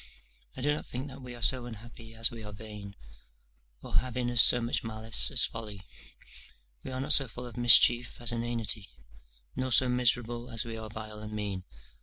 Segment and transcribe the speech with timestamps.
[0.57, 2.95] I do not think that we are so unhappy as we are vain,
[3.83, 5.85] or have in us so much malice as folly;
[6.83, 8.89] we are not so full of mischief as inanity;
[9.55, 11.65] nor so miserable as we are vile and mean.